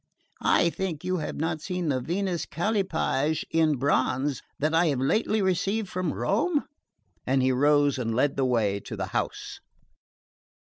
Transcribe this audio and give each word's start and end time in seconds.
I 0.41 0.71
think 0.71 1.03
you 1.03 1.17
have 1.17 1.35
not 1.35 1.61
seen 1.61 1.89
the 1.89 2.01
Venus 2.01 2.47
Callipyge 2.47 3.45
in 3.51 3.75
bronze 3.75 4.41
that 4.57 4.73
I 4.73 4.87
have 4.87 4.99
lately 4.99 5.43
received 5.43 5.89
from 5.89 6.11
Rome?" 6.11 6.63
And 7.27 7.43
he 7.43 7.51
rose 7.51 7.99
and 7.99 8.15
led 8.15 8.35
the 8.35 8.43
way 8.45 8.79
to 8.79 8.95
the 8.95 9.05
house. 9.13 9.59